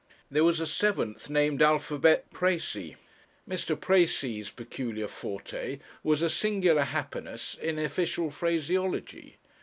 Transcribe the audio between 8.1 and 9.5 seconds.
phraseology.